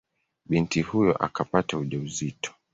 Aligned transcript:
Binti 0.45 0.81
huyo 0.81 1.17
akapata 1.17 1.77
ujauzito. 1.77 2.53